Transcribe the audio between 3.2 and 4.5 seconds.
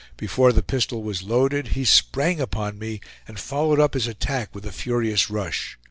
and followed up his attack